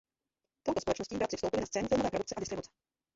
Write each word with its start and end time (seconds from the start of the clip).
Touto 0.63 0.81
společností 0.81 1.15
bratři 1.17 1.37
vstoupili 1.37 1.61
na 1.61 1.65
scénu 1.65 1.87
filmové 1.87 2.09
produkce 2.09 2.35
a 2.35 2.39
distribuce. 2.39 2.69